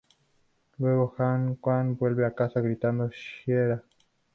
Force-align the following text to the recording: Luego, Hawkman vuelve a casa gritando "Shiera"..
Luego, 0.79 1.09
Hawkman 1.15 1.95
vuelve 1.95 2.25
a 2.25 2.33
casa 2.33 2.59
gritando 2.59 3.11
"Shiera".. 3.11 3.83